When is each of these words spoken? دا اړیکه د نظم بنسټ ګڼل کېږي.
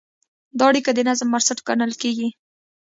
دا 0.57 0.63
اړیکه 0.69 0.91
د 0.93 0.99
نظم 1.07 1.27
بنسټ 1.33 1.57
ګڼل 1.67 1.93
کېږي. 2.01 2.27